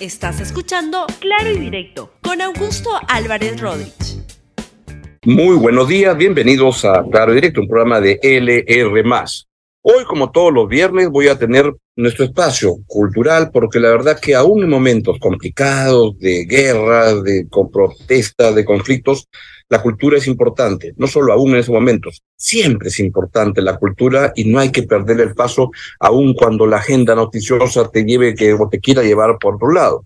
[0.00, 4.22] Estás escuchando Claro y Directo con Augusto Álvarez Rodríguez.
[5.24, 9.02] Muy buenos días, bienvenidos a Claro y Directo, un programa de LR.
[9.90, 14.34] Hoy, como todos los viernes, voy a tener nuestro espacio cultural, porque la verdad que
[14.34, 19.28] aún en momentos complicados, de guerra, de protestas, de conflictos,
[19.70, 24.30] la cultura es importante, no solo aún en esos momentos, siempre es importante la cultura
[24.36, 28.52] y no hay que perder el paso aún cuando la agenda noticiosa te lleve que
[28.52, 30.04] o te quiera llevar por otro lado.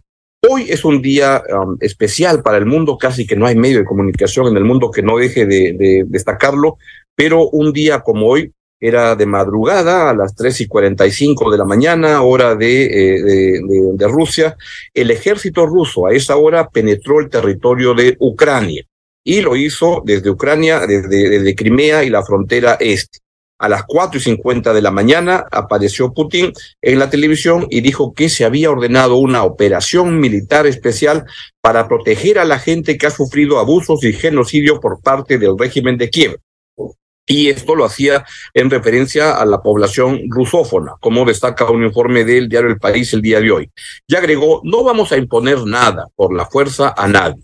[0.49, 3.85] Hoy es un día um, especial para el mundo, casi que no hay medio de
[3.85, 6.77] comunicación en el mundo que no deje de, destacarlo,
[7.17, 8.53] pero un día como hoy
[8.85, 10.69] era de madrugada a las tres y
[11.13, 13.61] cinco de la mañana, hora de, eh, de,
[13.95, 14.57] de, Rusia.
[14.93, 18.83] El ejército ruso a esa hora penetró el territorio de Ucrania
[19.23, 23.21] y lo hizo desde Ucrania, desde, desde Crimea y la frontera este.
[23.61, 28.13] A las cuatro y cincuenta de la mañana apareció Putin en la televisión y dijo
[28.13, 31.25] que se había ordenado una operación militar especial
[31.61, 35.97] para proteger a la gente que ha sufrido abusos y genocidio por parte del régimen
[35.99, 36.41] de Kiev.
[37.27, 42.49] Y esto lo hacía en referencia a la población rusófona, como destaca un informe del
[42.49, 43.71] diario El País el día de hoy.
[44.07, 47.43] Y agregó, no vamos a imponer nada por la fuerza a nadie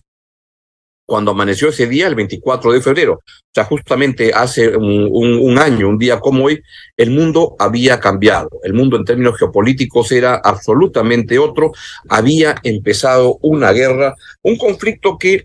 [1.09, 3.15] cuando amaneció ese día, el 24 de febrero.
[3.15, 6.61] O sea, justamente hace un, año, un día como hoy,
[6.99, 8.51] el mundo había cambiado.
[8.63, 11.73] El mundo en términos geopolíticos era absolutamente otro.
[12.11, 15.45] Había empezado una guerra, un conflicto que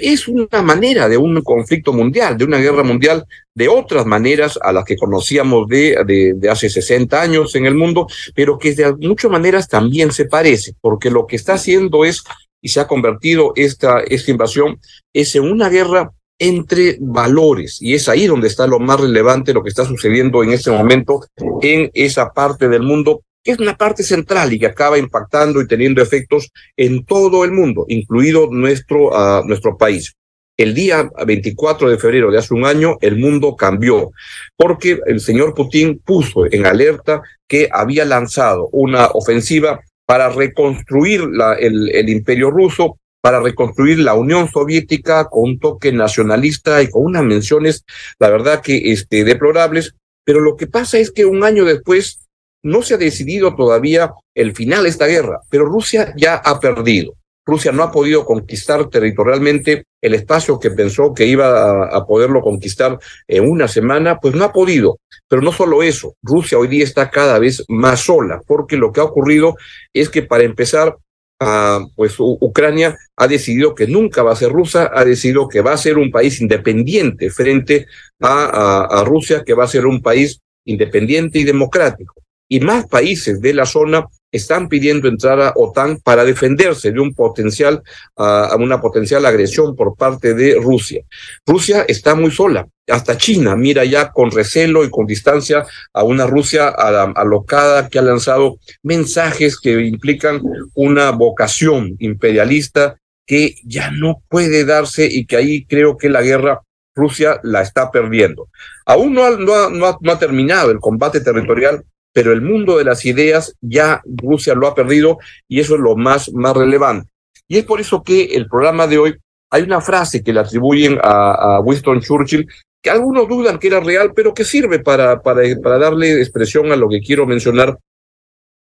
[0.00, 4.72] es una manera de un conflicto mundial, de una guerra mundial, de otras maneras a
[4.72, 9.30] las que conocíamos de, de, hace 60 años en el mundo, pero que de muchas
[9.30, 12.24] maneras también se parece, porque lo que está haciendo es
[12.60, 14.80] y se ha convertido esta, esta invasión
[15.12, 19.62] es en una guerra entre valores y es ahí donde está lo más relevante lo
[19.62, 21.20] que está sucediendo en este momento
[21.62, 26.02] en esa parte del mundo es una parte central y que acaba impactando y teniendo
[26.02, 30.14] efectos en todo el mundo, incluido nuestro, uh, nuestro país.
[30.56, 34.10] El día 24 de febrero de hace un año, el mundo cambió,
[34.56, 41.22] porque el señor Putin puso en alerta que había lanzado una ofensiva para reconstruir
[41.60, 47.24] el imperio ruso, para reconstruir la Unión Soviética con un toque nacionalista y con unas
[47.24, 47.84] menciones,
[48.18, 49.94] la verdad que este, deplorables.
[50.24, 52.27] Pero lo que pasa es que un año después
[52.62, 57.14] no se ha decidido todavía el final de esta guerra, pero Rusia ya ha perdido.
[57.48, 62.98] Rusia no ha podido conquistar territorialmente el espacio que pensó que iba a, poderlo conquistar
[63.26, 64.98] en una semana, pues no ha podido.
[65.28, 69.00] Pero no solo eso, Rusia hoy día está cada vez más sola, porque lo que
[69.00, 69.56] ha ocurrido
[69.94, 70.98] es que para empezar,
[71.40, 75.72] ah, pues Ucrania ha decidido que nunca va a ser rusa, ha decidido que va
[75.72, 77.86] a ser un país independiente frente
[78.20, 82.14] a Rusia, que va a ser un país independiente y democrático.
[82.48, 87.14] Y más países de la zona están pidiendo entrar a OTAN para defenderse de un
[87.14, 87.82] potencial,
[88.16, 91.02] a una potencial agresión por parte de Rusia.
[91.46, 92.66] Rusia está muy sola.
[92.86, 98.02] Hasta China mira ya con recelo y con distancia a una Rusia alocada que ha
[98.02, 100.42] lanzado mensajes que implican
[100.74, 106.62] una vocación imperialista que ya no puede darse y que ahí creo que la guerra
[106.94, 108.48] Rusia la está perdiendo.
[108.86, 111.84] Aún no no no ha terminado el combate territorial
[112.18, 115.94] pero el mundo de las ideas ya Rusia lo ha perdido y eso es lo
[115.94, 117.08] más, más relevante.
[117.46, 119.16] Y es por eso que el programa de hoy,
[119.52, 122.48] hay una frase que le atribuyen a, Winston Churchill,
[122.82, 126.76] que algunos dudan que era real, pero que sirve para, para, para darle expresión a
[126.76, 127.78] lo que quiero mencionar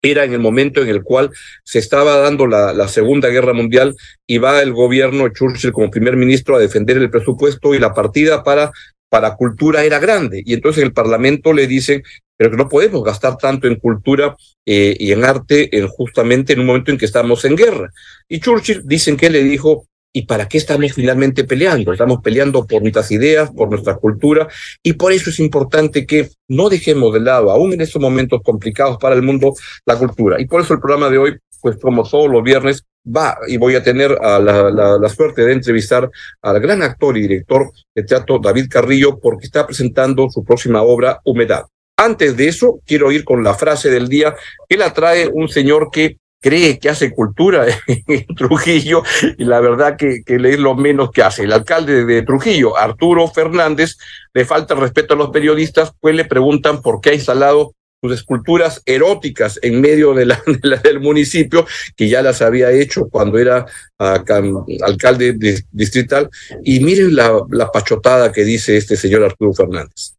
[0.03, 1.31] era en el momento en el cual
[1.65, 3.97] se estaba dando la, Segunda Guerra Mundial
[4.27, 8.45] y va el gobierno Churchill como primer ministro a defender el presupuesto y la partida
[8.45, 8.71] para
[9.09, 10.43] para cultura era grande.
[10.45, 12.03] Y entonces el Parlamento le dice,
[12.37, 16.61] pero que no podemos gastar tanto en cultura eh, y en arte en justamente en
[16.61, 17.91] un momento en que estamos en guerra.
[18.29, 21.93] Y Churchill dicen que le dijo, ¿y para qué estamos finalmente peleando?
[21.93, 24.49] Estamos peleando por nuestras ideas, por nuestra cultura,
[24.83, 28.99] y por eso es importante que no dejemos de lado, aún en estos momentos complicados
[28.99, 29.55] para el mundo,
[29.85, 30.41] la cultura.
[30.41, 33.75] Y por eso el programa de hoy pues como todos los viernes, va y voy
[33.75, 36.09] a tener la, la, suerte de entrevistar
[36.43, 41.21] al gran actor y director de teatro David Carrillo porque está presentando su próxima obra,
[41.25, 41.65] Humedad.
[41.99, 44.35] Antes de eso, quiero ir con la frase del día
[44.69, 49.03] que la trae un señor que cree que hace cultura en Trujillo
[49.39, 51.45] y la verdad que, que es lo menos que hace.
[51.45, 53.97] El alcalde de Trujillo, Arturo Fernández,
[54.35, 57.73] le falta respeto a los periodistas, pues le preguntan por qué ha instalado
[58.03, 61.67] sus esculturas eróticas en medio del municipio,
[61.97, 63.65] que ya las había hecho cuando era
[63.99, 65.35] alcalde
[65.73, 66.29] distrital.
[66.63, 70.17] Y miren la pachotada que dice este señor Arturo Fernández.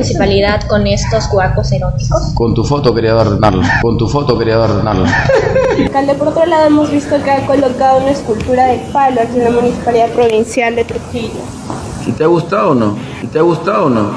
[0.00, 2.32] Municipalidad con estos guacos eróticos?
[2.34, 5.04] Con tu foto quería adornarlo, con tu foto quería adornarlo.
[5.78, 9.44] Alcalde, por otro lado hemos visto que ha colocado una escultura de palo aquí en
[9.44, 11.40] la Municipalidad Provincial de Trujillo.
[12.06, 12.96] ¿Y te ha gustado o no?
[13.22, 14.10] ¿Y te ha gustado o no?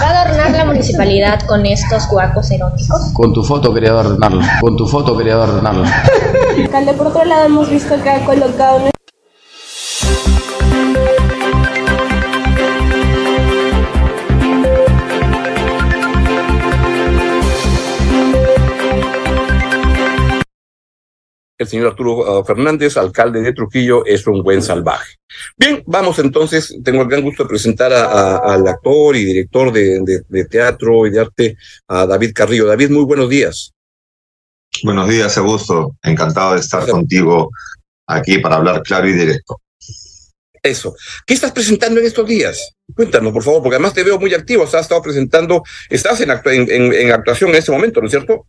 [0.00, 3.10] ¿Va a adornar la municipalidad con estos guacos eróticos?
[3.14, 5.86] Con tu foto quería adornarlo, con tu foto quería adornarlo.
[6.56, 8.90] Alcalde, por otro lado hemos visto que ha colocado una
[21.64, 25.16] el señor Arturo uh, Fernández, alcalde de Trujillo, es un buen salvaje.
[25.56, 29.72] Bien, vamos entonces, tengo el gran gusto de presentar a, a, al actor y director
[29.72, 31.56] de, de, de, teatro y de arte,
[31.88, 32.66] a David Carrillo.
[32.66, 33.72] David, muy buenos días.
[34.82, 35.96] Buenos días, Augusto.
[36.02, 37.50] Encantado de estar contigo
[38.06, 39.60] aquí para hablar claro y directo.
[40.62, 40.94] Eso.
[41.26, 42.74] ¿Qué estás presentando en estos días?
[42.94, 44.64] Cuéntanos, por favor, porque además te veo muy activo.
[44.64, 48.12] Has estado presentando, estás en, actu en, en, en actuación en este momento, ¿no es
[48.12, 48.46] cierto?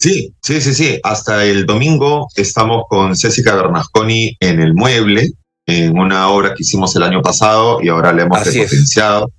[0.00, 1.00] Sí, sí, sí, sí.
[1.02, 5.32] Hasta el domingo estamos con Césica Bernasconi en el mueble,
[5.66, 9.34] en una obra que hicimos el año pasado y ahora la hemos Así repotenciado es.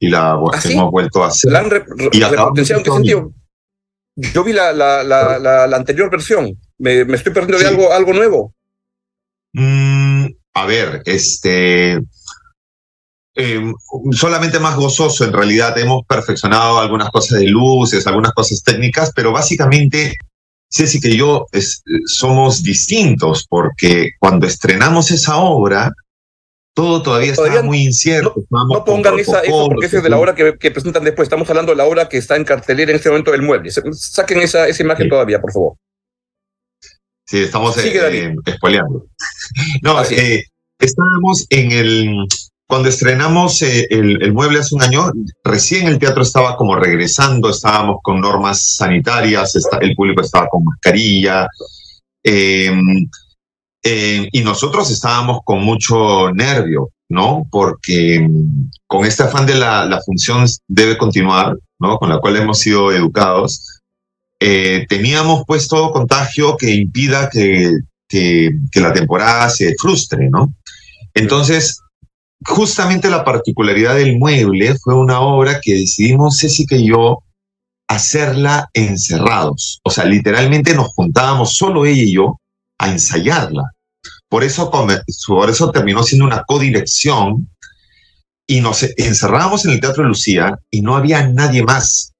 [0.00, 1.50] y la ¿Ah, hemos vuelto a hacer.
[1.50, 3.32] ¿La han re y repotenciado en qué sentido?
[4.16, 6.58] Yo vi la, la, la, la, la anterior versión.
[6.76, 7.64] ¿Me, me estoy perdiendo sí.
[7.64, 8.54] de algo, algo nuevo?
[9.54, 11.98] Mm, a ver, este
[13.34, 13.72] eh,
[14.12, 15.76] solamente más gozoso en realidad.
[15.78, 20.16] Hemos perfeccionado algunas cosas de luces, algunas cosas técnicas, pero básicamente
[20.70, 25.92] Ceci que yo es, somos distintos porque cuando estrenamos esa obra,
[26.74, 28.34] todo todavía, todavía está muy incierto.
[28.48, 31.26] No, no pongan esa, eso porque ese es de la obra que, que, presentan después.
[31.26, 33.70] Estamos hablando de la obra que está en cartelera en este momento del mueble.
[33.70, 35.10] Saquen esa, esa imagen sí.
[35.10, 35.74] todavía, por favor.
[37.26, 39.06] Sí, estamos eh, eh, spoileando.
[39.82, 40.44] no, eh,
[40.78, 42.16] estábamos en el,
[42.72, 45.12] cuando estrenamos eh, el, el, mueble hace un año,
[45.44, 50.64] recién el teatro estaba como regresando, estábamos con normas sanitarias, está, el público estaba con
[50.64, 51.46] mascarilla,
[52.24, 52.72] eh,
[53.84, 57.46] eh, y nosotros estábamos con mucho nervio, ¿no?
[57.50, 58.26] Porque
[58.86, 61.98] con este afán de la, la función debe continuar, ¿no?
[61.98, 63.82] Con la cual hemos sido educados,
[64.40, 67.70] eh, teníamos pues todo contagio que impida que,
[68.08, 70.54] que, que la temporada se frustre, ¿no?
[71.12, 71.82] Entonces,
[72.44, 77.22] justamente la particularidad del mueble fue una obra que decidimos Ceci que yo
[77.88, 79.80] hacerla encerrados.
[79.84, 82.40] O sea, literalmente nos juntábamos solo ella y yo
[82.78, 83.62] a ensayarla.
[84.28, 87.50] Por eso, por eso terminó siendo una codirección
[88.46, 92.12] y nos encerrábamos en el Teatro de Lucía y no había nadie más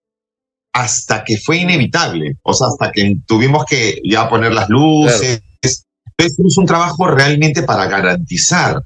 [0.75, 2.37] hasta que fue inevitable.
[2.43, 5.41] O sea, hasta que tuvimos que ya poner las luces.
[5.41, 5.79] Claro.
[6.19, 8.85] Es un trabajo realmente para garantizar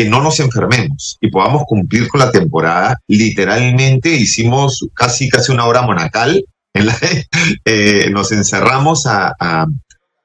[0.00, 2.98] que no nos enfermemos y podamos cumplir con la temporada.
[3.06, 6.42] Literalmente hicimos casi, casi una hora monacal,
[6.72, 6.96] en la,
[7.66, 9.34] eh, nos encerramos a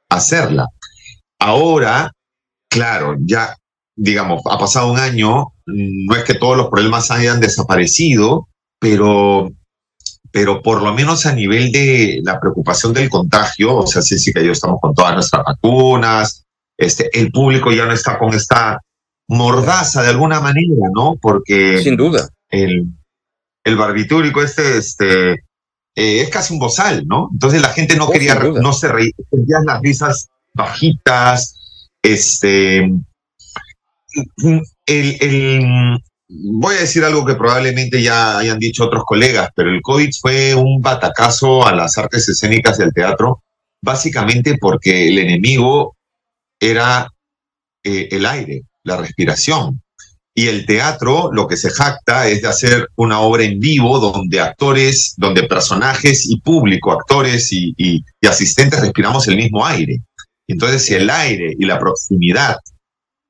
[0.09, 0.67] hacerla.
[1.39, 2.13] Ahora,
[2.69, 3.57] claro, ya,
[3.97, 8.47] digamos, ha pasado un año, no es que todos los problemas hayan desaparecido,
[8.79, 9.51] pero,
[10.31, 14.31] pero por lo menos a nivel de la preocupación del contagio, o sea, sí, sí
[14.31, 16.45] que yo estamos con todas nuestras vacunas,
[16.77, 18.79] este, el público ya no está con esta
[19.27, 21.17] mordaza de alguna manera, ¿no?
[21.21, 21.81] Porque.
[21.81, 22.29] Sin duda.
[22.49, 22.87] El,
[23.63, 27.29] el barbitúrico este, este, eh, es casi un bozal, ¿no?
[27.31, 32.91] Entonces la gente no oh, quería, no se reía, sentían las risas bajitas, este.
[34.85, 39.81] El, el, voy a decir algo que probablemente ya hayan dicho otros colegas, pero el
[39.81, 43.43] COVID fue un batacazo a las artes escénicas y al teatro,
[43.81, 45.97] básicamente porque el enemigo
[46.59, 47.11] era
[47.83, 49.81] eh, el aire la respiración.
[50.33, 54.39] Y el teatro lo que se jacta es de hacer una obra en vivo donde
[54.39, 60.01] actores, donde personajes y público, actores y, y, y asistentes respiramos el mismo aire.
[60.47, 62.57] Entonces, si el aire y la proximidad,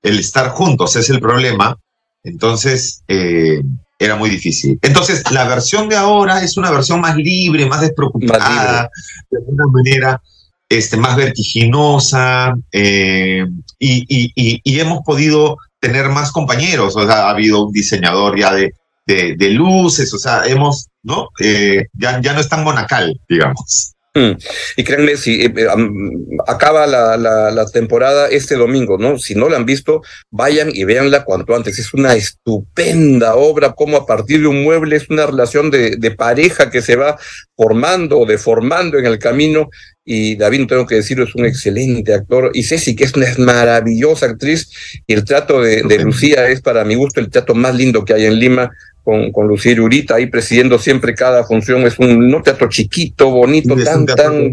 [0.02, 1.78] el estar juntos es el problema,
[2.24, 3.62] entonces eh,
[4.00, 4.78] era muy difícil.
[4.82, 8.90] Entonces, la versión de ahora es una versión más libre, más despreocupada,
[9.30, 10.22] de alguna manera
[10.70, 13.46] este, más vertiginosa eh,
[13.80, 18.54] y, y, y, hemos podido tener más compañeros, o sea, ha habido un diseñador ya
[18.54, 18.74] de,
[19.06, 21.30] de, de luces, o sea, hemos, ¿no?
[21.40, 23.95] Eh, ya, ya no es tan monacal, digamos.
[24.16, 24.38] Mm.
[24.78, 29.20] Y créanme, si eh, um, acaba la, la, la, temporada este domingo, ¿no?
[29.20, 31.78] Si no la han visto, vayan y véanla cuanto antes.
[31.80, 36.12] Es una estupenda obra, como a partir de un mueble es una relación de, de
[36.12, 37.18] pareja que se va
[37.58, 39.70] formando o deformando en el camino.
[40.06, 42.52] Y David, no tengo que decirlo, es un excelente actor.
[42.54, 44.70] Y Ceci, que es una maravillosa actriz.
[45.08, 48.14] Y el trato de, de Lucía es, para mi gusto, el trato más lindo que
[48.14, 48.72] hay en Lima
[49.06, 51.84] con, con Lucía Urita ahí presidiendo siempre cada función.
[51.84, 54.50] Es un no teatro chiquito, bonito, tan, tan,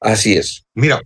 [0.00, 0.64] Así es.
[0.74, 1.02] Mira,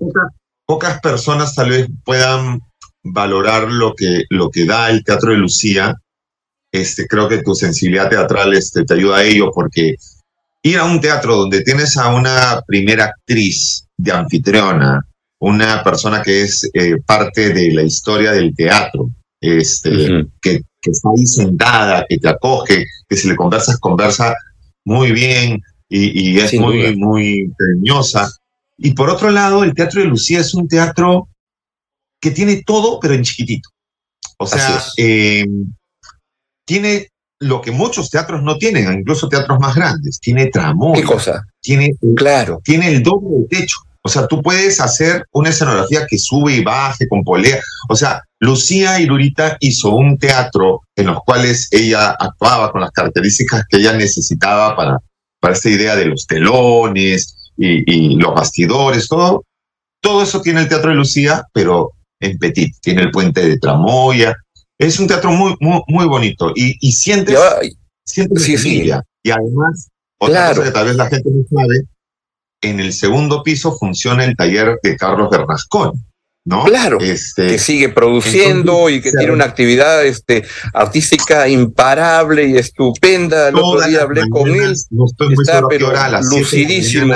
[0.66, 2.60] pocas personas tal vez puedan
[3.02, 5.94] valorar lo que, lo que da el Teatro de Lucía.
[6.70, 9.96] Este, creo que tu sensibilidad teatral este, te ayuda a ello porque
[10.62, 15.06] ir a un teatro donde tienes a una primera actriz de anfitriona,
[15.40, 21.26] una persona que es eh, parte de la historia del teatro, este, que, está ahí
[21.26, 24.34] sentada, que te acoge, que si le conversas, conversa
[24.84, 28.30] muy bien y, es muy, muy cariñosa.
[28.76, 31.28] Y por otro lado, el Teatro de Lucía es un teatro
[32.20, 33.68] que tiene todo, pero en chiquitito.
[34.38, 35.72] O sea, em,
[36.66, 40.18] tiene lo que muchos teatros no tienen, incluso teatros más grandes.
[40.20, 40.94] Tiene tramo.
[40.94, 41.44] ¿Qué cosa?
[41.60, 42.60] Tiene, claro.
[42.64, 43.76] tiene el doble de techo.
[44.06, 47.62] O sea, tú puedes hacer una escenografía que sube y baje con polea.
[47.88, 53.64] O sea, Lucía Irurita hizo un teatro en los cuales ella actuaba con las características
[53.66, 54.98] que ella necesitaba para,
[55.40, 59.44] para esta idea de los telones y, los bastidores, todo.
[60.02, 62.74] Todo eso tiene el Teatro de Lucía, pero en petit.
[62.82, 64.36] Tiene el puente de Tramoya.
[64.78, 66.52] Es un teatro muy, muy, muy bonito.
[66.54, 67.38] Y, y sientes,
[68.04, 68.90] sientes sí, sí.
[69.22, 71.84] Y además, otra cosa que tal vez la gente no sabe,
[72.64, 76.04] en el segundo piso funciona el taller de Carlos Bernascón.
[76.46, 76.64] ¿No?
[76.64, 80.44] Claro, este, que sigue produciendo y que tiene una actividad este,
[80.74, 83.48] artística imparable y estupenda.
[83.48, 84.74] El otro día hablé con él.
[84.90, 85.90] No estoy muy está, pero
[86.20, 87.14] lucidísimo.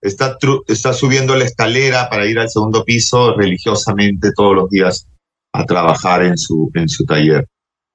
[0.00, 5.08] Está, está subiendo la escalera para ir al segundo piso religiosamente todos los días
[5.52, 7.48] a trabajar en su, en su taller.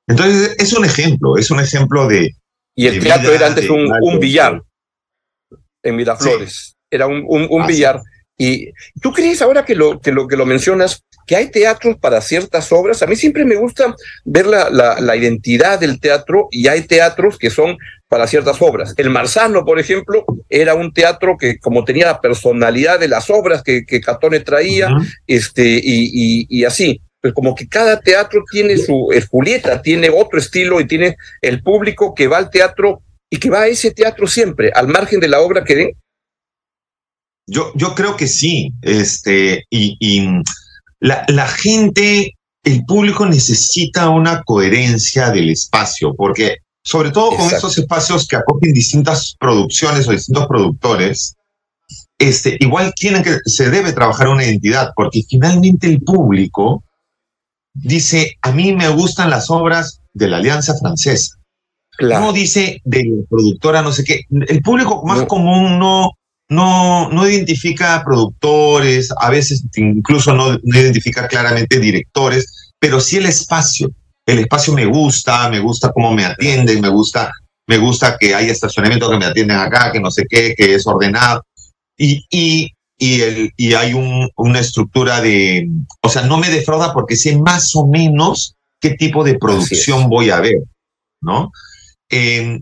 [0.06, 2.36] Entonces, es un ejemplo, es un ejemplo de.
[2.75, 4.62] Y el teatro era antes un, un billar
[5.83, 6.75] en Miraflores.
[6.89, 8.01] Era un, un, billar.
[8.37, 8.71] Y
[9.01, 12.71] tú crees ahora que lo, que lo que lo mencionas, que hay teatros para ciertas
[12.71, 13.01] obras.
[13.01, 17.49] A mí siempre me gusta ver la, la, identidad del teatro y hay teatros que
[17.49, 18.93] son para ciertas obras.
[18.97, 23.63] El Marzano, por ejemplo, era un teatro que como tenía la personalidad de las obras
[23.63, 24.89] que, que Catone traía,
[25.27, 27.01] este, y, y, así.
[27.21, 32.13] Pues como que cada teatro tiene su, Julieta tiene otro estilo y tiene el público
[32.13, 33.01] que va al teatro
[33.33, 35.91] y que va a ese teatro siempre, al margen de la obra que den?
[37.47, 40.27] Yo, yo creo que sí, este, y,
[40.99, 47.75] la, la, gente, el público necesita una coherencia del espacio, porque sobre todo con estos
[47.79, 51.35] espacios que acogen distintas producciones o distintos productores,
[52.19, 56.83] este, igual tienen que, se debe trabajar una identidad, porque finalmente el público
[57.73, 61.39] dice, a mí me gustan las obras de la Alianza Francesa,
[62.00, 64.21] no dice de productora, no sé qué.
[64.29, 66.12] El público más común no,
[66.50, 73.91] no, no identifica productores, a veces incluso no, identifica claramente directores, pero sí el espacio.
[74.25, 77.31] El espacio me gusta, me gusta cómo me atienden, me gusta,
[77.67, 80.88] me gusta que haya estacionamiento que me atienden acá, que no sé qué, que es
[80.88, 81.43] ordenado.
[81.97, 85.67] Y, y, y, el, y hay un, una estructura de,
[86.01, 90.29] o sea, no me defrauda porque sé más o menos qué tipo de producción voy
[90.29, 90.62] a ver,
[91.21, 91.51] ¿no?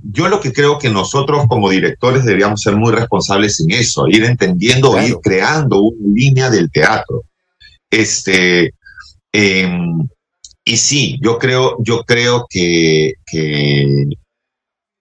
[0.03, 4.23] Yo lo que creo que nosotros como directores deberíamos ser muy responsables en eso, ir
[4.23, 7.23] entendiendo, ir creando una línea del teatro.
[7.89, 8.73] Este,
[9.31, 10.07] em,
[10.63, 14.07] y sí, yo creo, yo creo que, que,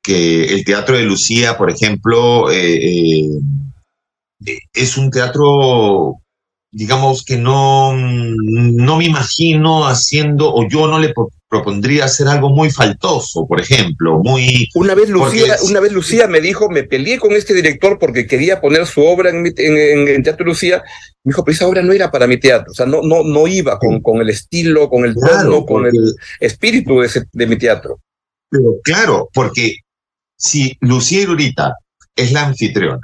[0.05, 3.27] el teatro de Lucía, por ejemplo, eh,
[4.45, 6.21] eh, es un teatro
[6.73, 11.13] digamos que no, no me imagino haciendo, o yo no le
[11.51, 14.69] propondría hacer algo muy faltoso, por ejemplo, muy...
[14.77, 18.61] Una vez Lucía, una vez Lucía me dijo, me peleé con este director porque quería
[18.61, 20.81] poner su obra en, en, Teatro Lucía,
[21.25, 23.49] me dijo, pero esa obra no era para mi teatro, o sea, no, no, no
[23.49, 28.01] iba con, con el estilo, con el tono, con el espíritu de, de mi teatro.
[28.49, 29.79] Pero claro, porque
[30.37, 31.75] si Lucía Irurita
[32.15, 33.01] es la anfitriona,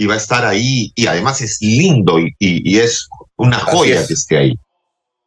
[0.00, 4.14] y va a estar ahí y además es lindo y, y, es una joya que
[4.14, 4.54] esté ahí.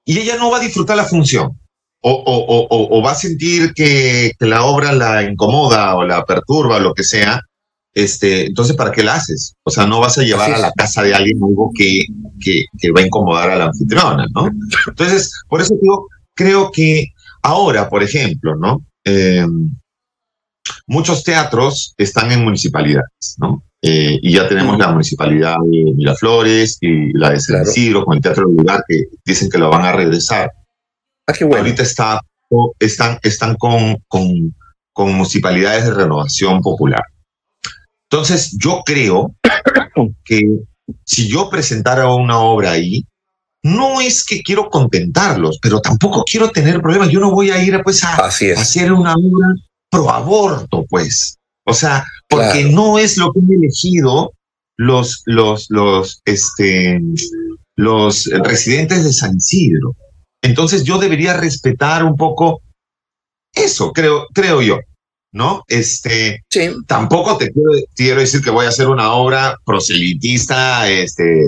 [0.06, 1.60] Y ella no va a disfrutar la función
[2.02, 6.24] o, o, o, o va a sentir que, que, la obra la incomoda o la
[6.26, 7.42] perturba o lo que sea.
[7.94, 9.56] Este, entonces, ¿para qué la haces?
[9.64, 12.06] O sea, no vas a llevar a la casa de alguien algo que,
[12.40, 14.50] que, que va a incomodar a la anfitriona, ¿no?
[14.88, 17.08] Entonces, por eso digo, creo que
[17.44, 18.86] ahora, por ejemplo, ¿no?
[19.04, 19.46] Eh,
[20.88, 23.64] muchos teatros están en municipalidades, ¿no?
[23.82, 28.22] Eh, y ya tenemos la municipalidad de Miraflores y la de San Isidro con el
[28.22, 30.52] Teatro del Lugar que dicen que lo van a regresar.
[31.32, 31.64] Ah, qué bueno.
[31.64, 32.22] Ahorita está,
[32.80, 34.56] están, están con, con,
[34.94, 37.04] con municipalidades de renovación popular.
[38.10, 39.34] Entonces, yo creo
[40.26, 40.42] que
[41.06, 43.06] si yo presentara una obra ahí,
[43.64, 47.10] no es que quiero contentarlos, pero tampoco quiero tener problemas.
[47.10, 49.56] Yo no voy a ir pues a, hacer una obra
[49.90, 51.38] pro aborto, pues.
[51.66, 54.34] O sea, porque no es lo que han elegido
[54.78, 57.00] los, los, los, este,
[57.76, 59.96] los residentes de San Isidro.
[60.42, 62.62] Entonces yo debería respetar un poco
[63.54, 64.80] eso, creo, creo yo.
[65.34, 65.64] ¿no?
[65.68, 66.44] Este,
[66.88, 67.52] tampoco te
[67.96, 71.46] quiero, decir que voy a hacer una obra proselitista, este,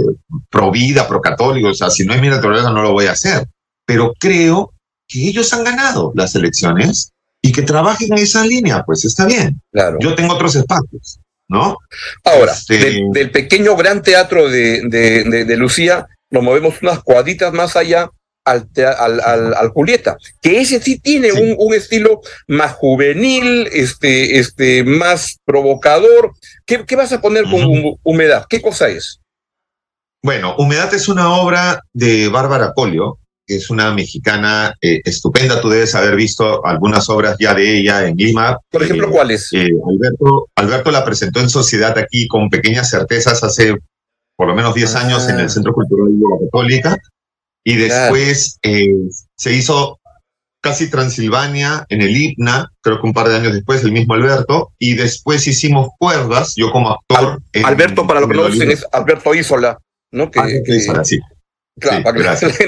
[0.49, 3.11] pro vida, pro católico, o sea, si no es mi naturaleza no lo voy a
[3.11, 3.47] hacer,
[3.85, 4.73] pero creo
[5.07, 9.61] que ellos han ganado las elecciones y que trabajen en esa línea, pues está bien.
[9.71, 9.97] Claro.
[9.99, 11.19] Yo tengo otros espacios,
[11.49, 11.77] ¿no?
[12.23, 17.75] Ahora, este, del, pequeño gran teatro de, de, de Lucía, nos movemos unas cuadritas más
[17.75, 18.09] allá
[18.45, 24.83] al, al, al, Julieta, que ese sí tiene Un, un, estilo más juvenil, este, este,
[24.83, 26.31] más provocador.
[26.65, 28.45] ¿Qué, qué vas a poner con Humedad?
[28.49, 29.19] ¿Qué cosa es?
[30.21, 35.59] Bueno, Humedad es una obra de Bárbara Colio, que es una mexicana eh, estupenda.
[35.59, 38.57] Tú debes haber visto algunas obras ya de ella en Lima.
[38.69, 39.51] Por ejemplo, ¿cuáles?
[39.53, 43.75] Eh, Alberto, Alberto la presentó en sociedad aquí con pequeñas certezas hace
[44.35, 45.49] por lo menos 10 años en el ah.
[45.49, 46.97] Centro Cultural de la Católica.
[47.63, 48.89] Y después eh,
[49.35, 49.99] se hizo
[50.61, 54.71] casi Transilvania en el IPNA, creo que un par de años después, el mismo Alberto,
[54.79, 57.41] y después hicimos cuerdas, yo como actor.
[57.63, 59.77] Alberto, para lo que no dicen, es Alberto Isola,
[60.11, 60.31] ¿no?
[60.31, 61.19] Que, Alberto Isola, sí.
[61.79, 62.57] Claro, para gracias.
[62.57, 62.65] que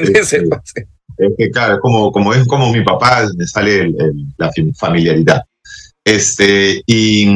[1.18, 3.94] es que, claro, como, como es como mi papá, me sale
[4.38, 5.44] la familiaridad.
[6.04, 7.28] Este, y,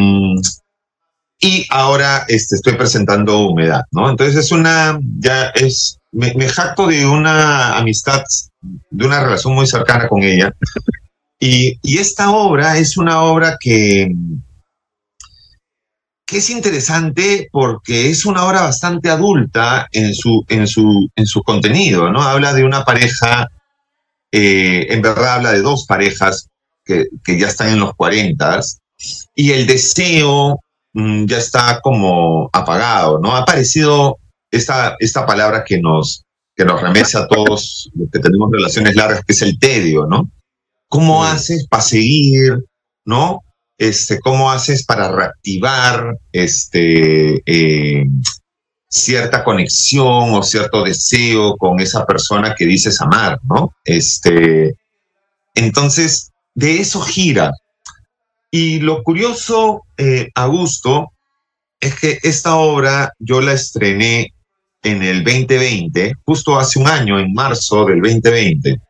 [1.39, 4.10] y ahora este, estoy presentando Humedad, ¿no?
[4.10, 8.24] Entonces es una, ya es me, jacto de una amistad,
[8.62, 10.54] de una relación muy cercana con ella.
[11.39, 14.13] Y, esta obra es una obra que,
[16.25, 21.42] que es interesante porque es una obra bastante adulta en su, en su, en su
[21.44, 22.22] contenido, ¿no?
[22.22, 23.48] Habla de una pareja,
[24.32, 26.50] eh, en verdad habla de dos parejas
[26.84, 28.80] que, que ya están en los cuarentas
[29.34, 30.60] y el deseo
[30.93, 33.36] mm, ya está como apagado, ¿no?
[33.36, 34.17] Ha aparecido
[34.52, 39.22] esta, esta palabra que nos, que nos remece a todos los que tenemos relaciones largas,
[39.26, 40.30] que es el tedio, ¿no?
[40.88, 42.66] ¿Cómo haces para seguir,
[43.06, 43.42] ¿no?
[43.78, 48.06] Este, ¿Cómo haces para reactivar este, eh,
[48.90, 53.74] cierta conexión o cierto deseo con esa persona que dices amar, ¿no?
[53.86, 54.76] Este,
[55.54, 57.52] entonces, de eso gira.
[58.52, 61.12] Y lo curioso, eh, Augusto,
[61.80, 64.34] es que esta obra yo la estrené
[64.84, 68.82] en el 2020, justo hace un año, en marzo del 2020,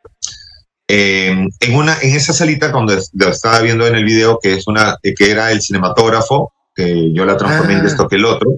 [0.88, 4.98] em, en, una, en esa salita lo estaba viendo en el video, que, es una,
[5.02, 7.88] que era el cinematógrafo, que yo la transformé en ah.
[7.88, 8.52] esto que el otro,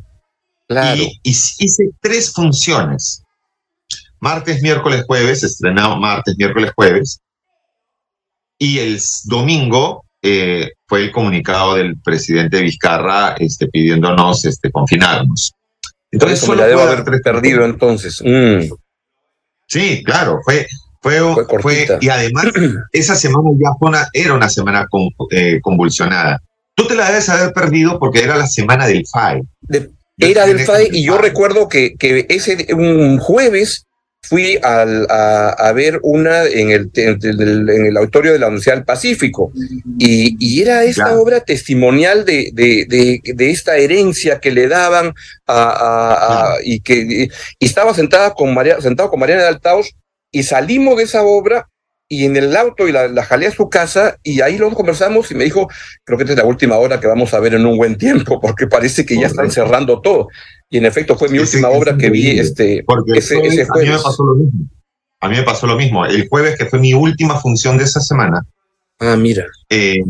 [0.95, 3.23] y, hice tres funciones.
[4.19, 7.21] Martes, miércoles, jueves, estrenado martes, miércoles, jueves,
[8.57, 15.53] y el domingo eh, fue el comunicado del presidente Vizcarra este, pidiéndonos este, confinarnos.
[16.11, 18.21] Entonces solo debo haber perdido entonces.
[18.23, 18.73] Mm.
[19.67, 20.67] Sí, claro, fue,
[21.01, 21.19] fue,
[21.61, 22.47] fue, y además
[22.91, 23.69] esa semana ya
[24.13, 24.87] era una semana
[25.31, 26.41] eh, convulsionada.
[26.75, 29.41] Tú te la debes haber perdido porque era la semana del FAI.
[30.17, 33.85] era del FAI y yo recuerdo que, que ese un jueves
[34.23, 39.51] fui al, a, ver una en el, en el auditorio de la Universidad del Pacífico.
[39.97, 42.85] Y, y era esta obra testimonial de, de,
[43.23, 45.13] de, esta herencia que le daban
[45.47, 47.29] a, y que
[47.59, 49.95] y estaba sentada con María, sentado con Mariana de Altaos
[50.31, 51.67] y salimos de esa obra
[52.11, 55.31] y en el auto y la, la jalé a su casa y ahí lo conversamos
[55.31, 55.69] y me dijo,
[56.03, 58.37] creo que esta es la última hora que vamos a ver en un buen tiempo
[58.41, 60.27] porque parece que ya están cerrando todo.
[60.69, 63.87] Y en efecto fue mi última obra que vi este, porque ese, ese A mí
[63.87, 64.65] me pasó lo mismo.
[65.21, 66.05] A mí me pasó lo mismo.
[66.05, 68.45] El jueves, que fue mi última función de esa semana.
[68.99, 69.45] Ah, mira.
[69.69, 70.01] Eh,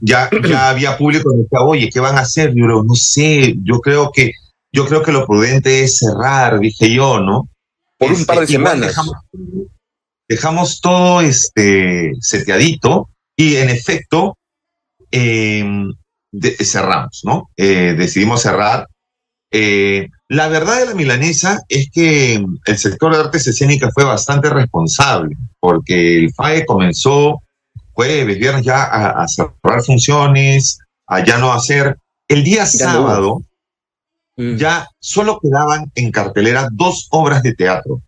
[0.00, 2.54] ya, ya había público que decía, oye, ¿qué van a hacer?
[2.54, 4.32] Yo no sé, yo creo que,
[4.72, 7.50] yo creo que lo prudente es cerrar, dije yo, ¿no?
[7.98, 8.88] Por un par de este, semanas.
[8.88, 9.16] Dejamos,
[10.80, 14.36] todo este seteadito y en efecto
[15.10, 15.64] eh,
[16.60, 17.50] cerramos, ¿no?
[17.56, 18.88] Eh, decidimos cerrar
[19.56, 24.50] eh, la verdad de la milanesa es que el sector de artes escénicas fue bastante
[24.50, 27.40] responsable, porque el FAE comenzó
[27.92, 31.96] jueves, viernes ya a, cerrar funciones, a ya no hacer.
[32.26, 33.42] El día sábado
[34.36, 34.56] mm.
[34.56, 38.02] ya solo quedaban en cartelera dos obras de teatro.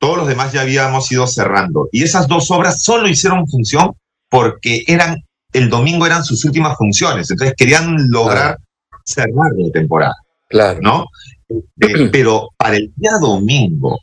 [0.00, 1.88] Todos los demás ya habíamos ido cerrando.
[1.92, 3.92] Y esas dos obras solo hicieron función
[4.30, 7.30] porque eran, el domingo eran sus últimas funciones.
[7.30, 8.56] Entonces querían lograr
[9.04, 10.14] cerrar la temporada.
[10.48, 10.78] Claro.
[10.80, 11.06] ¿No?
[11.50, 13.98] Eh, pero para el día domingo,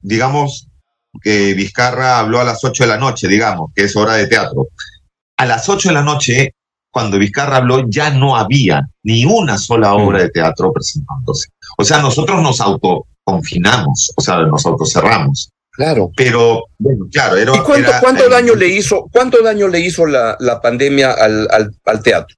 [0.00, 0.68] digamos,
[1.20, 4.68] que Vizcarra habló a las 8 de la noche, digamos, que es hora de teatro.
[5.36, 6.54] A las 8 de la noche,
[6.90, 11.48] cuando Vizcarra habló, ya no había ni una sola obra de teatro presentándose.
[11.76, 12.60] O sea, nosotros nos
[13.24, 15.50] autoconfinamos, o sea, nos autocerramos.
[15.72, 16.10] Claro.
[16.16, 20.60] Pero, bueno, claro, era, ¿Y cuánto, daño le hizo, cuánto daño le hizo la, la
[20.60, 21.48] pandemia al,
[21.84, 22.36] al, teatro?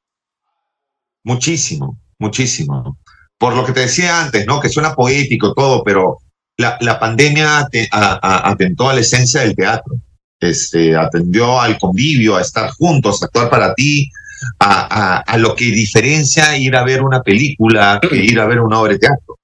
[1.22, 2.98] Muchísimo, muchísimo.
[3.38, 4.58] Por lo que te decía antes, ¿no?
[4.58, 6.18] Que suena poético todo, pero
[6.56, 7.68] la, la pandemia
[8.22, 9.96] atentó a la esencia del teatro.
[10.40, 14.10] Este, atendió al convivio, a estar juntos, a actuar para ti,
[14.58, 18.60] a, a, a, lo que diferencia ir a ver una película que ir a ver
[18.60, 19.36] una obra de teatro.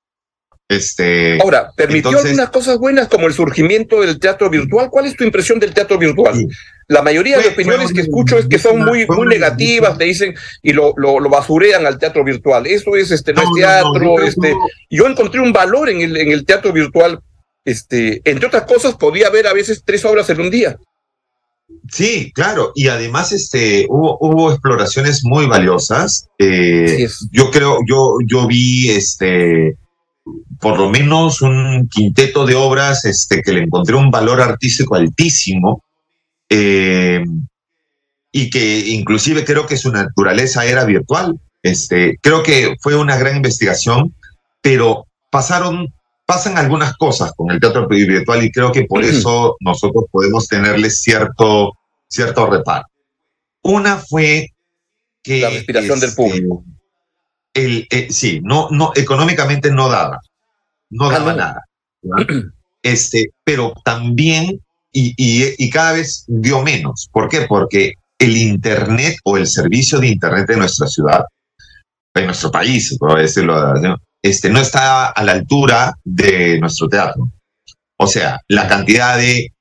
[0.73, 4.89] Este, Ahora, permitió algunas cosas buenas como el surgimiento del teatro virtual.
[4.91, 6.47] ¿Cuál es tu impresión del teatro virtual?
[6.89, 10.73] La mayoría de opiniones que escucho es que son muy, muy negativas, te dicen y
[10.73, 12.67] lo, lo, lo, basurean al teatro virtual.
[12.67, 14.21] Eso es, este, no, es teatro.
[14.23, 14.55] este,
[14.91, 17.21] yo encontré un valor en el, en el teatro virtual.
[17.65, 20.77] Este, entre otras cosas, podía haber a veces tres obras en un día.
[21.91, 26.29] Sí, claro, y además este, hubo, hubo exploraciones muy valiosas.
[26.39, 29.77] Eh, yo creo, yo, yo vi este,
[30.61, 35.83] por lo menos un quinteto de obras este, que le encontré un valor artístico altísimo
[36.49, 37.25] eh,
[38.31, 41.39] y que inclusive creo que su naturaleza era virtual.
[41.63, 44.15] Este, creo que fue una gran investigación,
[44.61, 45.93] pero pasaron,
[46.25, 50.91] pasan algunas cosas con el teatro virtual y creo que por eso nosotros podemos tenerle
[50.91, 51.73] cierto,
[52.09, 52.87] cierto reparo.
[53.63, 54.51] Una fue
[55.23, 55.41] que...
[55.41, 56.65] La respiración del este, público.
[57.55, 60.21] El, eh, sí, no, no, económicamente no daba
[60.93, 61.65] no daba nada.
[62.85, 64.61] Este, pero también,
[64.93, 67.09] y, y, cada vez dio menos.
[67.13, 67.43] ¿Por qué?
[67.43, 71.23] Porque el Internet o el servicio de Internet de nuestra ciudad,
[72.13, 73.55] de nuestro país, por decirlo,
[74.21, 77.31] este, no está a la altura de nuestro teatro.
[77.99, 79.53] O sea, la cantidad de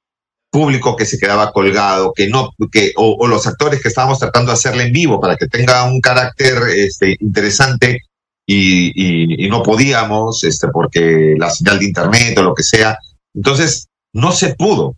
[0.51, 4.57] público que se quedaba colgado, que no, que, o, los actores que estábamos tratando de
[4.57, 8.01] hacerle en vivo para que tenga un carácter este, interesante,
[8.45, 12.97] y, no podíamos, este, porque la señal de internet o lo que sea.
[13.33, 14.95] Entonces, no se pudo.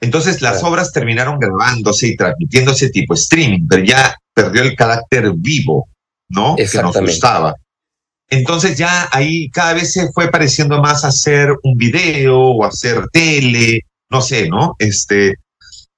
[0.00, 5.88] Entonces, las obras terminaron grabándose y transmitiéndose tipo streaming, pero ya perdió el carácter vivo,
[6.28, 6.56] ¿no?
[6.56, 7.54] Que nos gustaba.
[8.28, 13.82] Entonces ya ahí cada vez se fue pareciendo más hacer un video o hacer tele,
[14.12, 14.76] no sé, ¿no?
[14.78, 15.36] Este,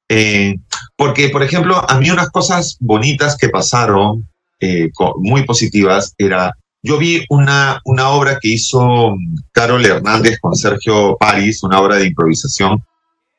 [0.09, 0.55] eh,
[0.97, 4.29] porque, por ejemplo, a mí unas cosas bonitas que pasaron,
[4.61, 6.53] eh, muy positivas, era
[6.87, 9.17] yo vi una, una obra que hizo
[9.53, 12.85] Carol Hernández con Sergio París, una obra de improvisación,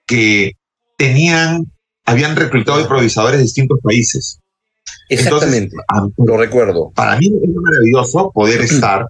[0.07, 0.53] que
[0.97, 1.71] tenían,
[2.05, 4.39] habían reclutado improvisadores de distintos países.
[5.09, 5.75] Exactamente,
[6.17, 6.91] lo recuerdo.
[6.95, 9.05] Para mí es maravilloso poder estar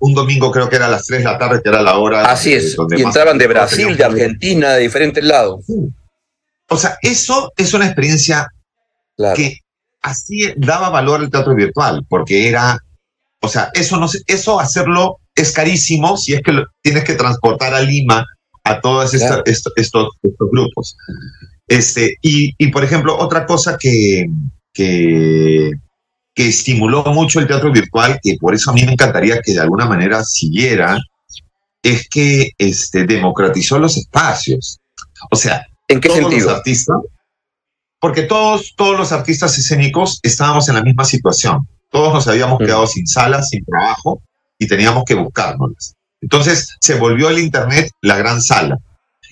[0.00, 2.30] un domingo, creo que era a las 3 de la tarde, que era la hora.
[2.30, 5.64] Así es, y entraban de Brasil, de Argentina, de diferentes lados.
[6.68, 8.48] O sea, eso es una experiencia
[9.34, 9.58] que
[10.02, 12.80] así daba valor al teatro virtual, porque era
[13.46, 16.52] o sea, eso, no, eso hacerlo es carísimo si es que
[16.82, 18.24] tienes que transportar a Lima
[18.64, 20.08] a todos estos, estos,
[20.50, 20.96] grupos.
[21.68, 24.26] Este, y, y, por ejemplo, otra cosa que,
[24.72, 25.70] que,
[26.36, 29.60] que estimuló mucho el teatro virtual, que por eso a mí me encantaría que de
[29.60, 31.00] alguna manera siguiera,
[31.82, 34.78] es que este, democratizó los espacios.
[35.30, 36.50] O sea, ¿en qué sentido?
[36.50, 36.98] Los artistas,
[37.98, 41.66] porque todos, todos los artistas escénicos estábamos en la misma situación.
[41.90, 44.20] Todos nos habíamos quedado sin salas, sin trabajo
[44.58, 45.94] y teníamos que buscárnoslas.
[46.20, 48.76] Entonces se volvió el Internet la gran sala.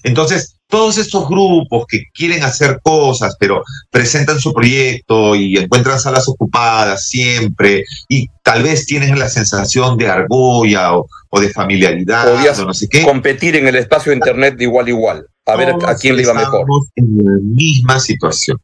[0.05, 6.29] Entonces, todos estos grupos que quieren hacer cosas, pero presentan su proyecto y encuentran salas
[6.29, 11.07] ocupadas siempre, y tal vez tienen la sensación de argolla o,
[11.41, 13.03] de familiaridad, o no sé qué.
[13.03, 16.23] Competir en el espacio de Internet de igual a igual, a ver a quién le
[16.23, 16.67] iba mejor.
[16.97, 18.59] En la misma situación.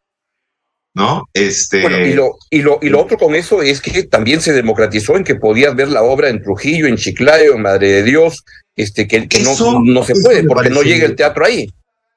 [0.95, 1.23] ¿no?
[1.35, 1.79] Este...
[2.09, 5.25] y lo, y, lo, y lo otro con eso es que también se democratizó en
[5.25, 8.45] que podías ver la obra en Trujillo, en Chiclayo, en Madre de Dios,
[8.77, 11.69] este, que, que no, no se puede porque no llega el teatro ahí.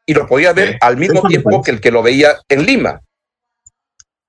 [0.05, 3.01] Y lo podías ver al mismo tiempo que el que lo veía en Lima.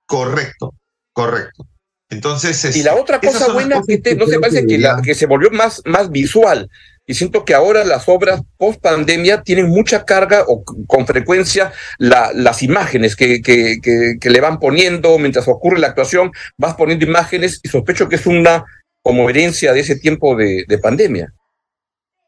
[0.06, 0.74] Correcto,
[1.12, 1.66] correcto.
[2.10, 5.50] Entonces, y la otra cosa buena que no se parece que, la, que se volvió
[5.50, 6.68] más, más visual,
[7.06, 12.30] y siento que ahora las obras post pandemia tienen mucha carga o con frecuencia la,
[12.32, 13.78] las imágenes que, que,
[14.18, 18.26] que, le van poniendo mientras ocurre la actuación, vas poniendo imágenes y sospecho que es
[18.26, 18.64] una
[19.02, 21.34] como herencia de ese tiempo de, de pandemia.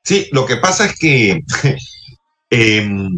[0.05, 1.43] Sí, lo que pasa es que
[2.51, 3.17] em,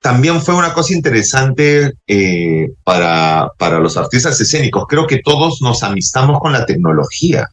[0.00, 4.86] también fue una cosa interesante eh, para, para los artistas escénicos.
[4.88, 7.48] Creo que todos nos amistamos con la tecnología.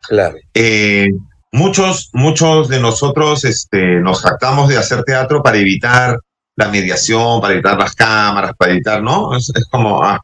[0.00, 0.36] Claro.
[0.54, 1.10] Eh,
[1.50, 6.18] muchos, muchos de nosotros este, nos jactamos de hacer teatro para evitar
[6.54, 9.36] la mediación, para evitar las cámaras, para evitar, ¿no?
[9.36, 10.20] Es, como, ah,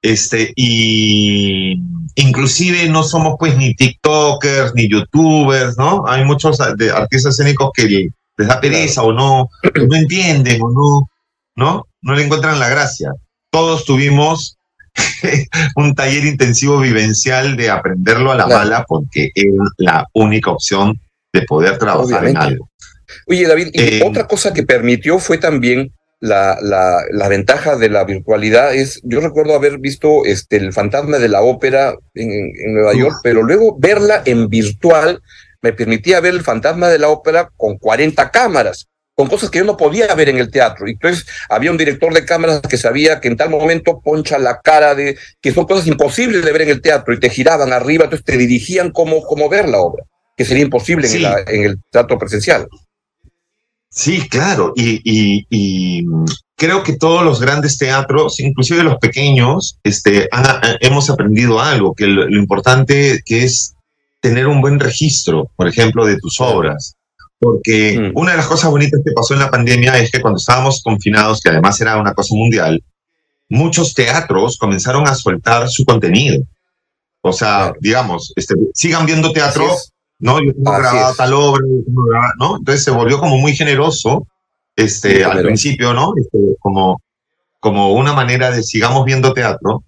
[0.00, 1.76] este, y
[2.14, 6.04] inclusive no somos pues ni TikTokers, ni YouTubers, ¿no?
[6.06, 9.48] Hay muchos de artistas escénicos que les da pereza o no,
[9.88, 11.08] no entienden o no,
[11.56, 11.86] ¿no?
[12.02, 13.12] No le encuentran la gracia.
[13.50, 14.58] Todos tuvimos
[15.76, 20.98] un taller intensivo vivencial de aprenderlo a la mala porque era la única opción
[21.32, 22.70] de poder trabajar en algo.
[23.26, 26.56] Oye, David, y eh, otra cosa que permitió fue también la,
[27.10, 31.42] la, ventaja de la virtualidad es, yo recuerdo haber visto este, el fantasma de la
[31.42, 35.20] ópera en, Nueva York, pero luego verla en virtual
[35.64, 39.64] me permitía ver el fantasma de la ópera con 40 cámaras, con cosas que yo
[39.64, 40.86] no podía ver en el teatro.
[40.86, 44.94] Entonces había un director de cámaras que sabía que en tal momento poncha la cara
[44.94, 48.26] de, que son cosas imposibles de ver en el teatro y te giraban arriba, entonces
[48.26, 50.04] te dirigían cómo, cómo ver la obra,
[50.36, 52.68] que sería imposible en, en el teatro presencial.
[53.96, 56.04] Sí, claro, y,
[56.56, 60.28] creo que todos los grandes teatros, inclusive los pequeños, este,
[60.80, 63.73] hemos aprendido algo, que lo, importante que es
[64.24, 66.96] tener un buen registro, por ejemplo, de tus obras.
[67.38, 68.18] Porque mm.
[68.18, 71.42] una de las cosas bonitas que pasó en la pandemia es que cuando estábamos confinados,
[71.42, 72.82] que además era una cosa mundial,
[73.50, 76.42] muchos teatros comenzaron a soltar su contenido.
[77.20, 79.66] O sea, digamos, este, sigan viendo teatro,
[80.20, 80.42] ¿no?
[80.42, 81.62] Yo tengo grabado tal obra,
[82.38, 82.56] ¿no?
[82.56, 84.26] Entonces se volvió como muy generoso,
[84.74, 86.14] este, al principio, ¿no?
[86.16, 87.02] Este, como,
[87.60, 89.84] como una manera de sigamos viendo teatro.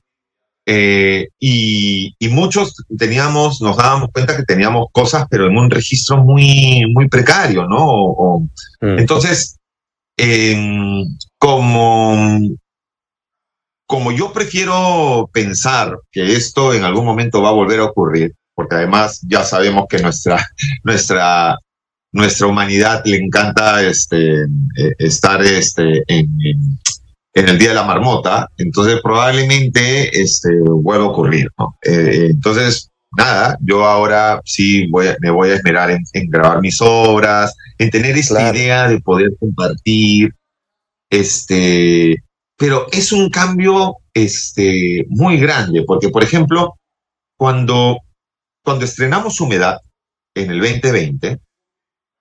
[0.69, 6.17] Eh, y, y, muchos teníamos, nos dábamos cuenta que teníamos cosas, pero en un registro
[6.17, 8.41] muy, muy precario, ¿no?
[8.81, 8.99] Mm.
[8.99, 9.57] Entonces,
[11.39, 12.41] como,
[13.87, 18.75] como yo prefiero pensar que esto en algún momento va a volver a ocurrir, porque
[18.75, 20.45] además ya sabemos que nuestra,
[20.83, 21.57] nuestra,
[22.13, 26.79] nuestra humanidad le encanta este, eh, estar este, en, en,
[27.37, 31.49] el Día de la Marmota, entonces probablemente este, vuelva a ocurrir.
[31.59, 31.77] ¿no?
[31.83, 37.55] Eh, entonces, nada, yo ahora sí voy me voy a esmerar en, grabar mis obras,
[37.79, 40.33] en tener esta idea de poder compartir,
[41.11, 42.23] este,
[42.57, 46.79] pero es un cambio este, muy grande, porque por ejemplo,
[47.37, 47.99] cuando
[48.67, 49.81] cuando estrenamos Humedad
[50.35, 51.39] en el 2020,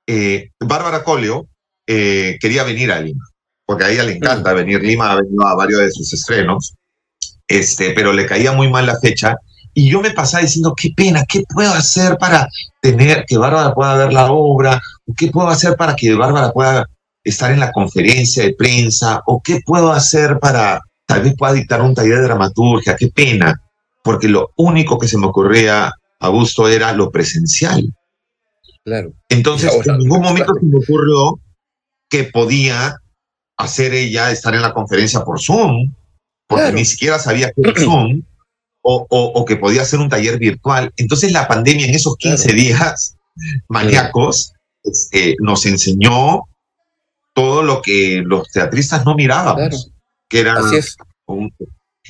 [0.07, 1.47] eh, Bárbara Colio
[1.87, 3.25] eh, quería venir a Lima,
[3.65, 4.55] porque a ella le encanta mm.
[4.55, 4.81] venir.
[4.81, 6.75] Lima ha venido a varios de sus estrenos,
[7.47, 9.35] este, pero le caía muy mal la fecha.
[9.73, 12.47] Y yo me pasaba diciendo, qué pena, ¿qué puedo hacer para
[12.81, 14.81] tener que Bárbara pueda ver la obra?
[15.17, 16.85] ¿Qué puedo hacer para que Bárbara pueda
[17.23, 19.21] estar en la conferencia de prensa?
[19.25, 22.95] ¿O qué puedo hacer para tal vez pueda dictar un taller de dramaturgia?
[22.95, 23.61] Qué pena,
[24.01, 27.83] porque lo único que se me ocurría a gusto era lo presencial.
[28.85, 29.11] Claro.
[29.27, 31.39] Entonces, en ningún momento se me ocurrió
[32.07, 32.95] que podía
[33.57, 35.93] hacer ella estar en la conferencia por Zoom,
[36.47, 38.21] porque ni siquiera sabía que era Zoom,
[38.81, 40.91] o, o, que podía hacer un taller virtual.
[40.97, 43.17] Entonces, la pandemia en esos 15 días
[43.67, 46.43] maníacos este, nos enseñó
[47.33, 49.91] todo lo que los teatristas no mirábamos,
[50.29, 50.55] que era
[51.25, 51.51] un,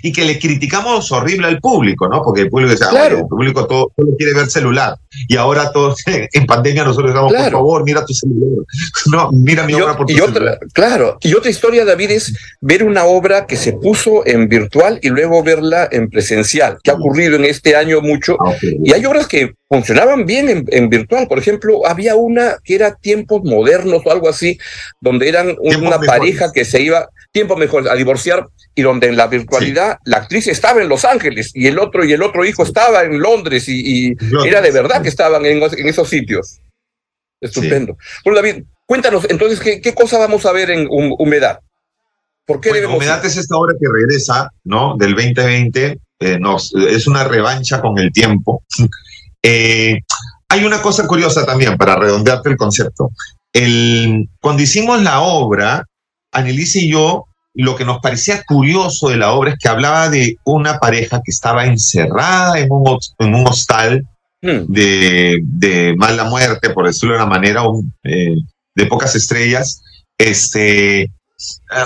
[0.02, 2.22] y que le criticamos horrible al público, ¿no?
[2.22, 4.98] Porque el público dice, ah, el público todo, quiere ver celular.
[5.28, 8.66] Y ahora todos en pandemia nosotros decimos, por favor, mira tu celular.
[9.08, 12.84] No, mira mi obra por tu y otra, Claro, y otra historia, David, es ver
[12.84, 17.36] una obra que se puso en virtual y luego verla en presencial, que ha ocurrido
[17.36, 18.36] en este año mucho.
[18.44, 21.28] Ah, y hay obras que funcionaban bien en, virtual.
[21.28, 24.58] Por ejemplo, había una que era tiempos modernos o algo así,
[25.00, 29.28] donde eran una pareja que se iba, tiempo mejor, a divorciar y donde en la
[29.28, 33.04] virtualidad la actriz estaba en Los Ángeles y el otro y el otro hijo estaba
[33.04, 34.14] en Londres y,
[34.46, 36.62] era de verdad que estaban en, esos sitios.
[37.42, 37.98] Estupendo.
[38.24, 41.60] Bueno, David, cuéntanos entonces qué, qué cosa vamos a ver en Humedad.
[42.46, 44.96] ¿Por qué Humedad es esta obra que regresa, ¿no?
[44.98, 48.64] Del 2020, eh, nos, es una revancha con el tiempo.
[49.48, 50.00] Eh,
[50.50, 53.12] hay una cosa curiosa también para redondearte el concepto.
[53.54, 55.86] El, cuando hicimos la obra,
[56.36, 60.38] Annelise y yo lo que nos parecía curioso de la obra es que hablaba de
[60.44, 64.06] una pareja que estaba encerrada en un, en un hostal
[64.42, 64.66] hmm.
[64.68, 67.64] de, de, mala muerte, por decirlo de una manera,
[68.04, 68.36] eh,
[68.76, 69.82] de pocas estrellas,
[70.18, 71.10] este, eh,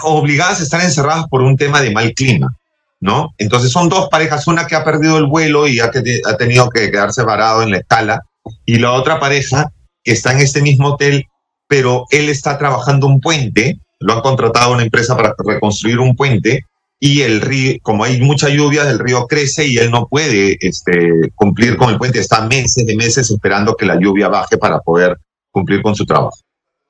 [0.04, 2.56] obligadas a estar encerradas por un tema de mal clima.
[3.02, 3.30] ¿No?
[3.38, 6.92] Entonces son dos parejas, una que ha perdido el vuelo y ha, ha tenido que
[6.92, 8.24] quedarse varado en la escala,
[8.66, 9.72] y la otra pareja
[10.04, 11.26] que está en este mismo hotel,
[11.68, 16.16] pero él está trabajando un puente lo han contratado a una empresa para reconstruir un
[16.16, 16.62] puente
[17.00, 21.32] y el río, como hay mucha lluvia, el río crece y él no puede este,
[21.34, 22.20] cumplir con el puente.
[22.20, 25.18] Está meses de meses esperando que la lluvia baje para poder
[25.50, 26.38] cumplir con su trabajo.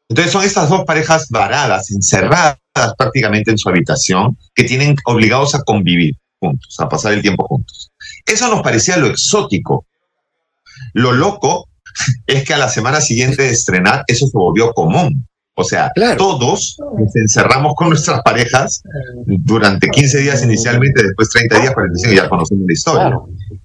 [0.09, 2.57] Entonces son estas dos parejas varadas, encerradas
[2.97, 7.91] prácticamente en su habitación, que tienen obligados a convivir juntos, a pasar el tiempo juntos.
[8.25, 9.85] Eso nos parecía lo exótico.
[10.93, 11.69] Lo loco
[12.25, 15.28] es que a la semana siguiente de estrenar eso se volvió común.
[15.59, 18.81] O sea, todos nos encerramos con nuestras parejas
[19.25, 23.17] durante 15 días inicialmente, después 30 días, 45 y ya conocemos la historia.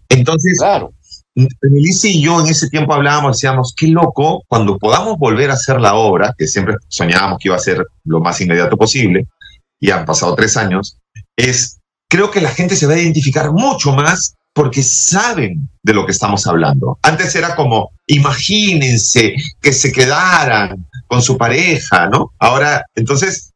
[0.09, 0.93] Entonces, claro.
[1.37, 5.95] y yo en ese tiempo hablábamos, decíamos, qué loco, cuando podamos volver a hacer la
[5.95, 9.29] obra, que siempre soñábamos que iba a ser lo más inmediato posible,
[9.79, 10.99] y han pasado tres años,
[11.37, 11.79] es,
[12.11, 16.13] creo que la gente se va a identificar mucho más porque saben de lo que
[16.13, 16.99] estamos hablando.
[17.03, 22.33] Antes era como, imagínense que se quedaran con su pareja, ¿no?
[22.41, 23.53] Ahora, entonces,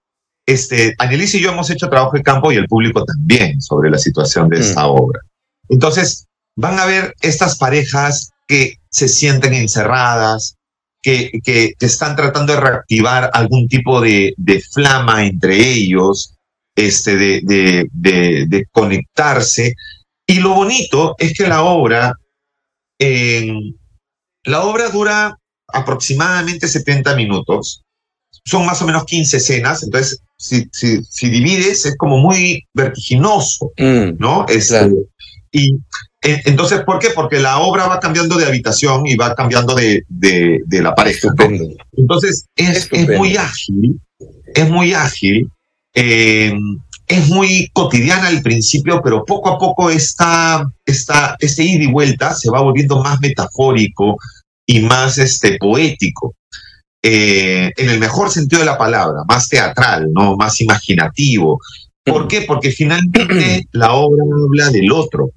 [0.47, 3.99] este, Annelise y yo hemos hecho trabajo de campo y el público también sobre la
[3.99, 4.90] situación de esta mm.
[4.90, 5.21] obra.
[5.68, 10.55] Entonces, van a ver estas parejas que se sienten encerradas,
[11.03, 16.37] que, que, están tratando de reactivar algún tipo de, de flama entre ellos,
[16.77, 19.75] este, de, de, de, conectarse.
[20.29, 22.12] Y lo bonito es que la obra,
[24.44, 25.37] la obra dura
[25.69, 27.83] aproximadamente 70 minutos.
[28.45, 33.73] Son más o menos 15 escenas, entonces si, si, si divides es como muy vertiginoso,
[33.77, 34.47] mm, ¿no?
[34.49, 34.95] Es, este,
[35.51, 35.77] Y
[36.23, 37.09] entonces, ¿por qué?
[37.15, 41.29] Porque la obra va cambiando de habitación y va cambiando de, de, la pareja.
[41.97, 44.01] Entonces, es, es, muy ágil,
[44.55, 45.49] es muy ágil.
[45.95, 46.53] Eh,
[47.07, 52.35] es muy cotidiana al principio, pero poco a poco esta, esta, este ida y vuelta
[52.35, 54.19] se va volviendo más metafórico
[54.69, 56.37] y más este, poético.
[57.03, 60.37] Eh, en el mejor sentido de la palabra, más teatral, ¿no?
[60.37, 61.61] más imaginativo.
[62.05, 62.43] ¿Por qué?
[62.43, 65.31] Porque finalmente la obra habla del otro,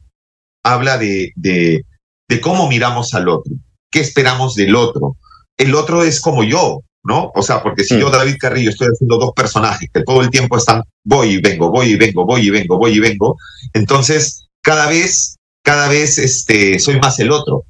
[0.63, 1.85] habla de, de,
[2.27, 3.53] de cómo miramos al otro,
[3.89, 5.17] qué esperamos del otro.
[5.57, 7.31] El otro es como yo, ¿no?
[7.35, 8.11] O sea, porque si yo, mm.
[8.11, 11.91] David Carrillo, estoy haciendo dos personajes que todo el tiempo están voy y vengo, voy
[11.91, 13.37] y vengo, voy y vengo, voy y vengo,
[13.73, 17.65] entonces cada vez, cada vez este, soy más el otro.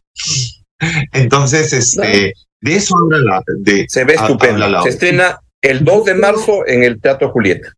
[1.13, 3.43] Entonces, este, de eso habla la.
[3.57, 4.83] De, Se ve estupendo.
[4.83, 7.73] Se estrena el 2 de marzo en el Teatro Julieta.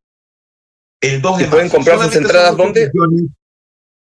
[1.01, 1.51] El 2 de marzo.
[1.55, 2.91] pueden comprar sus entradas dónde?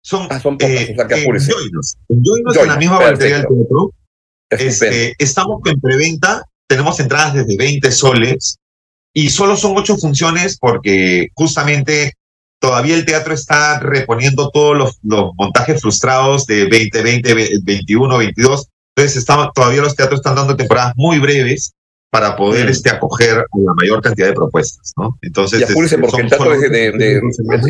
[0.03, 1.97] Son, ah, son pocas, eh, en Joinos.
[2.09, 3.91] En Joinos, en la misma boletería del teatro.
[4.51, 8.59] Este, estamos en preventa tenemos entradas desde 20 soles
[9.13, 12.15] y solo son ocho funciones porque justamente
[12.61, 18.69] todavía el teatro está reponiendo todos los, montajes frustrados de 2020, 21, 22.
[19.05, 21.75] Entonces todavía los teatros están dando temporadas muy breves
[22.11, 22.71] para poder mm.
[22.71, 25.19] este, acoger a la mayor cantidad de propuestas, ¿no?
[25.21, 27.21] Entonces, y apúrese porque el teatro de, de,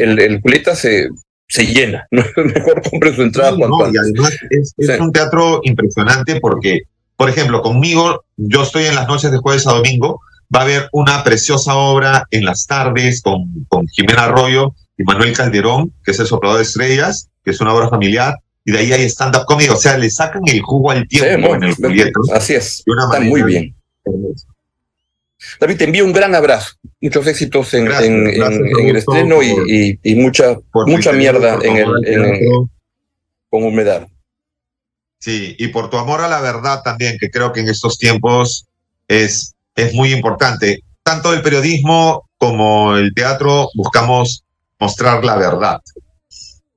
[0.00, 1.08] el, el, Julieta se,
[1.48, 6.82] se llena, mejor compre su entrada no, y además es, es un teatro impresionante porque
[7.16, 10.20] por ejemplo, conmigo, yo estoy en las noches de jueves a domingo,
[10.54, 15.32] va a haber una preciosa obra en las tardes con, con Jimena Arroyo y Manuel
[15.32, 18.92] Calderón, que es el soplador de estrellas, que es una obra familiar, y de ahí
[18.92, 22.20] hay stand-up comedy, o sea, le sacan el jugo al tiempo en el proyecto.
[22.32, 23.74] Así es, está muy bien.
[25.60, 31.58] David, te envío un gran abrazo, muchos éxitos en, el estreno y, mucha, mucha mierda
[31.62, 32.44] en el,
[33.50, 34.08] con humedad.
[35.18, 38.66] Sí, y por tu amor a la verdad también, que creo que en estos tiempos
[39.08, 40.82] es, es muy importante.
[41.02, 44.44] Tanto el periodismo como el teatro buscamos
[44.78, 45.80] mostrar la verdad.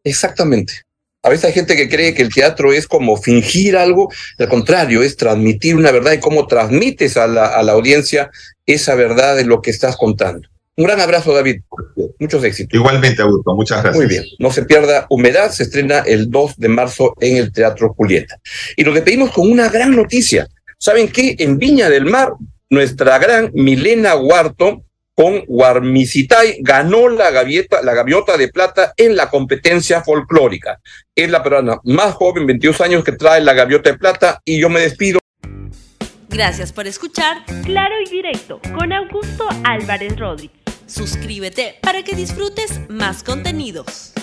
[0.04, 0.87] Exactamente.
[1.28, 4.10] A veces hay gente que cree que el teatro es como fingir algo,
[4.40, 8.32] al contrario, es transmitir una verdad y cómo transmites a la, a la audiencia
[8.66, 10.48] esa verdad de lo que estás contando.
[10.78, 11.64] Un gran abrazo, David.
[12.18, 12.74] Muchos éxitos.
[12.74, 13.54] Igualmente, Augusto.
[13.56, 13.98] Muchas gracias.
[13.98, 14.24] Muy bien.
[14.40, 15.52] No se pierda Humedad.
[15.52, 18.40] Se estrena el 2 de marzo en el Teatro Julieta.
[18.78, 20.48] Y lo despedimos con una gran noticia.
[20.78, 21.36] ¿Saben qué?
[21.40, 22.32] En Viña del Mar,
[22.70, 24.86] nuestra gran Milena Huarto
[25.18, 30.80] con Guarmicitay ganó la gaviota, la gaviota de plata en la competencia folclórica.
[31.16, 34.70] Es la peruana más joven, 22 años, que trae la gaviota de plata y yo
[34.70, 35.20] me despido.
[36.30, 40.56] Gracias por escuchar Claro y Directo con Augusto Álvarez Rodríguez.
[40.86, 44.14] Suscríbete para que disfrutes más contenidos.